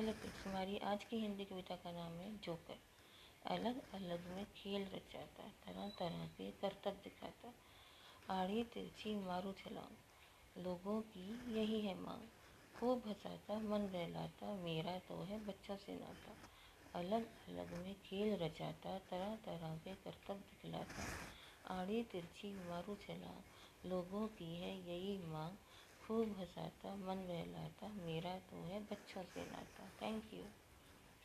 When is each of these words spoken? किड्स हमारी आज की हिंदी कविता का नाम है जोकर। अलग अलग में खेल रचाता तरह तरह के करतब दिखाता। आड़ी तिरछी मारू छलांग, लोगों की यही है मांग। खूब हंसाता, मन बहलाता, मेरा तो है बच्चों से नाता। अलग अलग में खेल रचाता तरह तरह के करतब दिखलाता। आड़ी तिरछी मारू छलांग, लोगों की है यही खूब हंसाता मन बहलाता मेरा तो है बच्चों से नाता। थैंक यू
किड्स 0.00 0.46
हमारी 0.46 0.78
आज 0.78 1.04
की 1.04 1.16
हिंदी 1.16 1.44
कविता 1.44 1.74
का 1.76 1.92
नाम 1.92 2.12
है 2.12 2.38
जोकर। 2.38 2.76
अलग 3.46 3.80
अलग 3.94 4.26
में 4.36 4.44
खेल 4.44 4.82
रचाता 4.82 5.42
तरह 5.66 5.88
तरह 5.88 6.26
के 6.26 6.50
करतब 6.50 6.90
दिखाता। 6.90 7.52
आड़ी 8.34 8.64
तिरछी 8.64 9.14
मारू 9.16 9.52
छलांग, 9.52 9.96
लोगों 10.64 11.00
की 11.00 11.54
यही 11.56 11.80
है 11.80 11.94
मांग। 12.00 12.22
खूब 12.74 13.02
हंसाता, 13.06 13.54
मन 13.54 13.80
बहलाता, 13.80 14.54
मेरा 14.54 14.98
तो 14.98 15.22
है 15.22 15.46
बच्चों 15.46 15.76
से 15.76 15.92
नाता। 15.92 16.36
अलग 16.94 17.26
अलग 17.48 17.72
में 17.72 17.94
खेल 17.94 18.36
रचाता 18.36 18.98
तरह 18.98 19.36
तरह 19.36 19.76
के 19.76 19.94
करतब 19.94 20.34
दिखलाता। 20.34 21.08
आड़ी 21.74 22.02
तिरछी 22.02 22.54
मारू 22.68 22.94
छलांग, 22.94 23.42
लोगों 23.90 24.26
की 24.26 24.56
है 24.56 24.76
यही 24.88 24.99
खूब 26.10 26.30
हंसाता 26.38 26.94
मन 26.98 27.18
बहलाता 27.26 27.88
मेरा 27.96 28.30
तो 28.50 28.62
है 28.62 28.78
बच्चों 28.80 29.22
से 29.24 29.40
नाता। 29.50 29.84
थैंक 30.00 30.32
यू 30.34 30.44